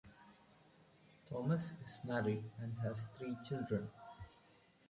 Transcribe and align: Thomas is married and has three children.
Thomas 1.29 1.73
is 1.83 1.99
married 2.03 2.43
and 2.57 2.75
has 2.79 3.05
three 3.19 3.37
children. 3.47 3.87